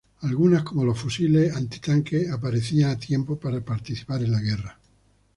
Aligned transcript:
Algunas, 0.21 0.63
como 0.63 0.83
los 0.83 0.97
fusiles 0.97 1.55
antitanque, 1.55 2.27
aparecerían 2.33 2.89
a 2.89 2.97
tiempo 2.97 3.37
para 3.39 3.63
participar 3.63 4.23
en 4.23 4.31
la 4.31 4.39
guerra. 4.41 4.79